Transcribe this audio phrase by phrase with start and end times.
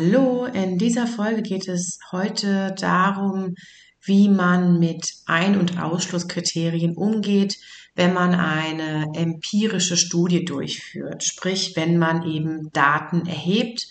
[0.00, 3.54] Hallo, in dieser Folge geht es heute darum,
[4.02, 7.58] wie man mit Ein- und Ausschlusskriterien umgeht,
[7.94, 13.88] wenn man eine empirische Studie durchführt, sprich wenn man eben Daten erhebt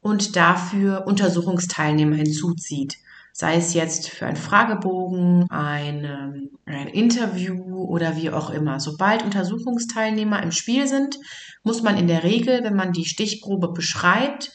[0.00, 2.96] und dafür Untersuchungsteilnehmer hinzuzieht
[3.34, 8.78] sei es jetzt für einen Fragebogen, ein, ein Interview oder wie auch immer.
[8.78, 11.18] Sobald Untersuchungsteilnehmer im Spiel sind,
[11.62, 14.52] muss man in der Regel, wenn man die Stichprobe beschreibt,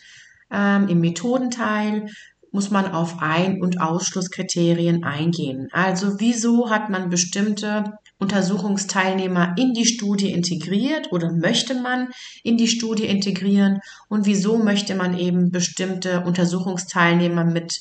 [0.51, 2.07] ähm, im Methodenteil,
[2.51, 5.67] muss man auf Ein- und Ausschlusskriterien eingehen.
[5.71, 12.09] Also wieso hat man bestimmte Untersuchungsteilnehmer in die Studie integriert oder möchte man
[12.43, 13.79] in die Studie integrieren
[14.09, 17.79] und wieso möchte man eben bestimmte Untersuchungsteilnehmer mit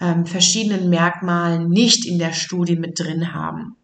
[0.00, 3.76] ähm, verschiedenen Merkmalen nicht in der Studie mit drin haben.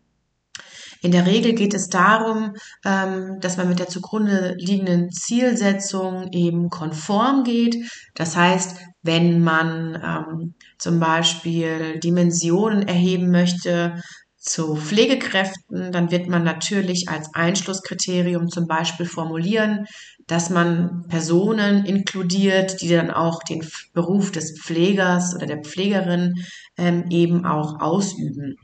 [1.00, 2.54] In der Regel geht es darum,
[2.84, 7.76] ähm, dass man mit der zugrunde liegenden Zielsetzung eben konform geht.
[8.14, 14.02] Das heißt, wenn man ähm, zum Beispiel Dimensionen erheben möchte
[14.36, 19.86] zu Pflegekräften, dann wird man natürlich als Einschlusskriterium zum Beispiel formulieren,
[20.26, 26.34] dass man Personen inkludiert, die dann auch den Beruf des Pflegers oder der Pflegerin
[26.76, 28.56] ähm, eben auch ausüben.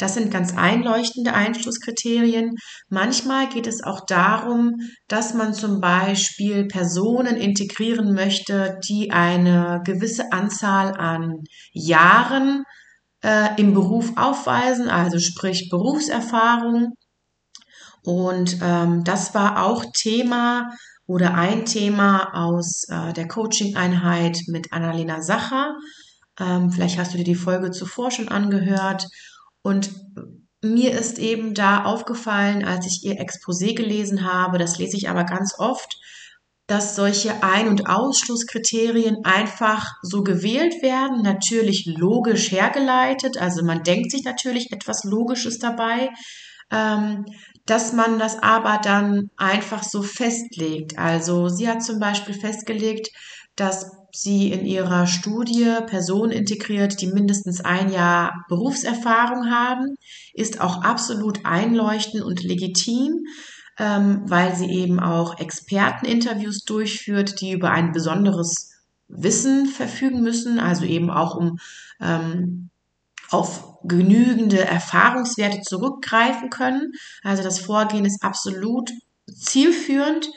[0.00, 2.54] Das sind ganz einleuchtende Einschlusskriterien.
[2.88, 4.76] Manchmal geht es auch darum,
[5.08, 12.64] dass man zum Beispiel Personen integrieren möchte, die eine gewisse Anzahl an Jahren
[13.22, 16.94] äh, im Beruf aufweisen, also sprich Berufserfahrung.
[18.02, 20.70] Und ähm, das war auch Thema
[21.06, 25.74] oder ein Thema aus äh, der Coaching-Einheit mit Annalena Sacher.
[26.38, 29.04] Ähm, vielleicht hast du dir die Folge zuvor schon angehört.
[29.62, 29.90] Und
[30.62, 35.24] mir ist eben da aufgefallen, als ich ihr Exposé gelesen habe, das lese ich aber
[35.24, 35.96] ganz oft,
[36.66, 43.38] dass solche Ein- und Ausschlusskriterien einfach so gewählt werden, natürlich logisch hergeleitet.
[43.38, 46.10] Also man denkt sich natürlich etwas Logisches dabei,
[46.70, 47.24] ähm,
[47.66, 50.96] dass man das aber dann einfach so festlegt.
[50.96, 53.08] Also sie hat zum Beispiel festgelegt,
[53.56, 59.96] dass sie in ihrer Studie Personen integriert, die mindestens ein Jahr Berufserfahrung haben,
[60.34, 63.24] ist auch absolut einleuchtend und legitim,
[63.78, 68.70] ähm, weil sie eben auch Experteninterviews durchführt, die über ein besonderes
[69.08, 71.58] Wissen verfügen müssen, also eben auch um
[72.00, 72.70] ähm,
[73.30, 76.92] auf genügende Erfahrungswerte zurückgreifen können.
[77.22, 78.90] Also das Vorgehen ist absolut
[79.32, 80.28] zielführend.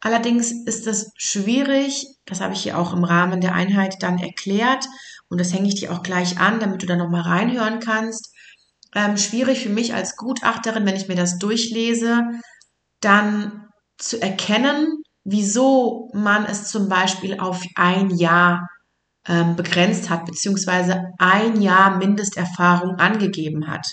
[0.00, 4.86] Allerdings ist es schwierig, das habe ich hier auch im Rahmen der Einheit dann erklärt
[5.28, 8.32] und das hänge ich dir auch gleich an, damit du da nochmal reinhören kannst.
[8.94, 12.22] Ähm, schwierig für mich als Gutachterin, wenn ich mir das durchlese,
[13.00, 18.68] dann zu erkennen, wieso man es zum Beispiel auf ein Jahr
[19.26, 23.86] ähm, begrenzt hat, beziehungsweise ein Jahr Mindesterfahrung angegeben hat.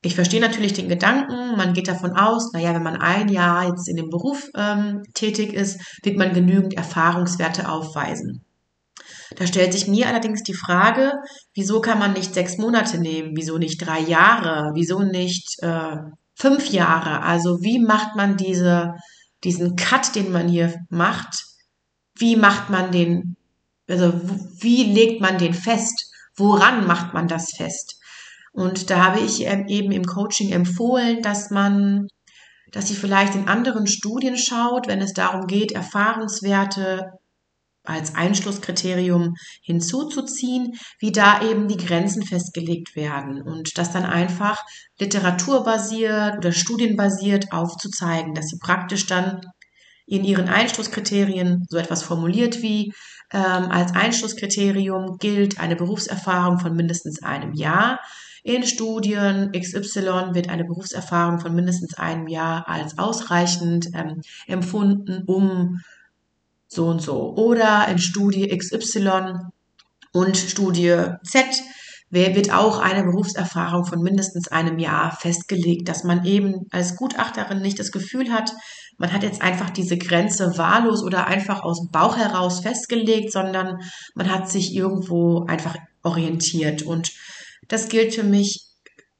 [0.00, 3.88] Ich verstehe natürlich den Gedanken, man geht davon aus, naja, wenn man ein Jahr jetzt
[3.88, 8.44] in dem Beruf ähm, tätig ist, wird man genügend Erfahrungswerte aufweisen.
[9.36, 11.12] Da stellt sich mir allerdings die Frage,
[11.52, 15.96] wieso kann man nicht sechs Monate nehmen, wieso nicht drei Jahre, wieso nicht äh,
[16.34, 17.22] fünf Jahre?
[17.22, 18.94] Also wie macht man diese,
[19.42, 21.44] diesen Cut, den man hier macht,
[22.14, 23.36] wie macht man den
[23.88, 24.12] also
[24.60, 26.12] wie legt man den fest?
[26.36, 27.97] Woran macht man das fest?
[28.58, 32.08] Und da habe ich ähm, eben im Coaching empfohlen, dass man,
[32.72, 37.12] dass sie vielleicht in anderen Studien schaut, wenn es darum geht, Erfahrungswerte
[37.84, 44.60] als Einschlusskriterium hinzuzuziehen, wie da eben die Grenzen festgelegt werden und das dann einfach
[44.98, 49.40] literaturbasiert oder studienbasiert aufzuzeigen, dass sie praktisch dann
[50.04, 52.92] in ihren Einschlusskriterien so etwas formuliert wie
[53.32, 58.00] ähm, als Einschlusskriterium gilt eine Berufserfahrung von mindestens einem Jahr.
[58.42, 65.80] In Studien XY wird eine Berufserfahrung von mindestens einem Jahr als ausreichend ähm, empfunden, um
[66.68, 67.34] so und so.
[67.36, 69.34] Oder in Studie XY
[70.12, 71.44] und Studie Z
[72.10, 77.78] wird auch eine Berufserfahrung von mindestens einem Jahr festgelegt, dass man eben als Gutachterin nicht
[77.78, 78.52] das Gefühl hat,
[78.96, 83.80] man hat jetzt einfach diese Grenze wahllos oder einfach aus dem Bauch heraus festgelegt, sondern
[84.14, 86.82] man hat sich irgendwo einfach orientiert.
[86.82, 87.12] Und
[87.66, 88.68] das gilt für mich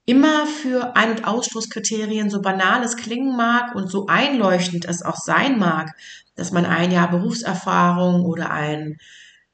[0.09, 5.17] immer für Ein- und Ausschlusskriterien, so banal es klingen mag und so einleuchtend es auch
[5.17, 5.95] sein mag,
[6.35, 8.97] dass man ein Jahr Berufserfahrung oder ein,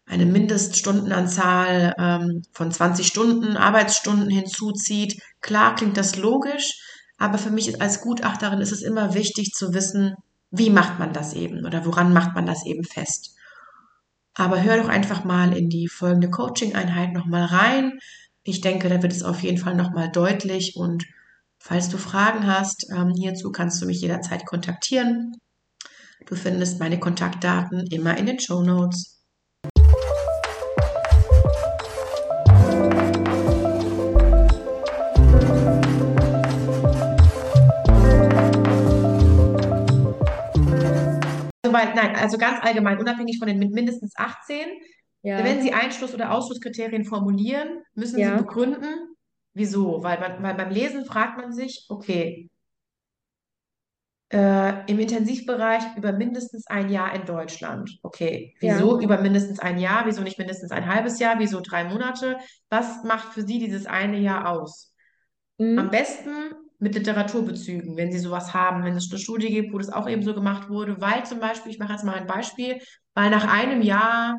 [0.06, 5.20] eine Mindeststundenanzahl ähm, von 20 Stunden Arbeitsstunden hinzuzieht.
[5.40, 6.78] Klar klingt das logisch,
[7.18, 10.14] aber für mich als Gutachterin ist es immer wichtig zu wissen,
[10.52, 13.34] wie macht man das eben oder woran macht man das eben fest.
[14.34, 17.98] Aber hör doch einfach mal in die folgende Coaching-Einheit nochmal rein.
[18.46, 20.76] Ich denke, da wird es auf jeden Fall nochmal deutlich.
[20.76, 21.06] Und
[21.58, 25.32] falls du Fragen hast ähm, hierzu, kannst du mich jederzeit kontaktieren.
[26.26, 29.22] Du findest meine Kontaktdaten immer in den Show Notes.
[41.96, 44.66] Nein, also ganz allgemein, unabhängig von den mindestens 18.
[45.24, 49.16] Ja, Wenn Sie Einschluss- oder Ausschlusskriterien formulieren, müssen Sie ja, begründen,
[49.54, 50.02] wieso.
[50.02, 52.50] Weil, man, weil beim Lesen fragt man sich, okay,
[54.30, 57.90] äh, im Intensivbereich über mindestens ein Jahr in Deutschland.
[58.02, 58.78] Okay, ja.
[58.78, 60.06] wieso über mindestens ein Jahr?
[60.06, 61.38] Wieso nicht mindestens ein halbes Jahr?
[61.38, 62.38] Wieso drei Monate?
[62.70, 64.92] Was macht für Sie dieses eine Jahr aus?
[65.76, 65.90] Am Mhm.
[65.90, 66.30] besten
[66.78, 70.22] mit Literaturbezügen, wenn Sie sowas haben, wenn es eine Studie gibt, wo das auch eben
[70.22, 72.80] so gemacht wurde, weil zum Beispiel, ich mache jetzt mal ein Beispiel,
[73.14, 74.38] weil nach einem Jahr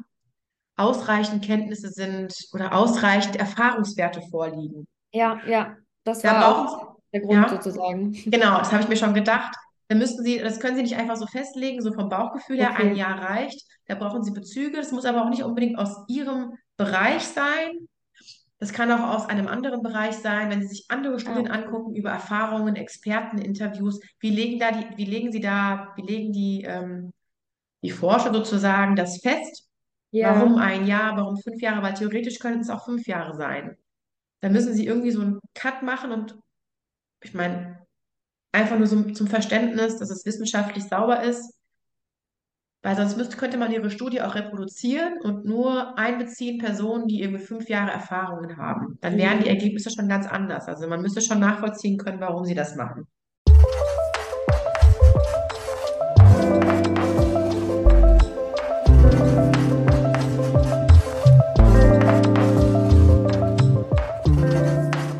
[0.77, 4.87] ausreichend Kenntnisse sind oder ausreichend Erfahrungswerte vorliegen.
[5.11, 5.75] Ja, ja.
[6.03, 8.11] Das Da war auch der Grund ja, sozusagen.
[8.25, 9.55] genau, das habe ich mir schon gedacht.
[9.87, 12.87] Da müssten Sie, das können Sie nicht einfach so festlegen, so vom Bauchgefühl her, ein
[12.91, 12.99] Okay.
[12.99, 13.61] Jahr reicht.
[13.87, 14.77] Da brauchen Sie Bezüge.
[14.77, 17.87] Das muss aber auch nicht unbedingt aus Ihrem Bereich sein.
[18.57, 21.59] Das kann auch aus einem anderen Bereich sein, wenn Sie sich andere Studien okay.
[21.59, 23.99] angucken über Erfahrungen, Experteninterviews.
[24.19, 27.13] Wie legen da die, wie legen Sie da, wie legen die, ähm,
[27.83, 29.67] die Forscher sozusagen das fest?
[30.19, 31.81] Warum Ja, ein Jahr, warum fünf Jahre?
[31.83, 33.77] Weil theoretisch könnten es auch fünf Jahre sein.
[34.41, 36.37] Da müssen Sie irgendwie so einen Cut machen und
[37.23, 37.85] ich meine,
[38.53, 41.53] einfach nur so zum Verständnis, dass es wissenschaftlich sauber ist,
[42.83, 47.43] weil sonst müsste, könnte man Ihre Studie auch reproduzieren und nur einbeziehen Personen, die irgendwie
[47.43, 48.97] fünf Jahre Erfahrungen haben.
[49.01, 49.49] Dann wären die Mhm.
[49.49, 50.67] Ergebnisse schon ganz anders.
[50.67, 53.07] Also man müsste schon nachvollziehen können, warum Sie das machen.